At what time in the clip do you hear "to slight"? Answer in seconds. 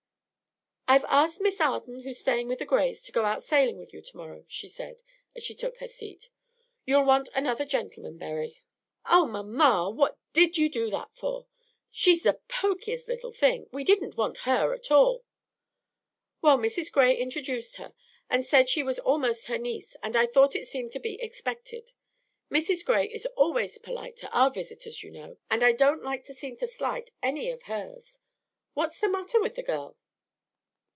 26.57-27.11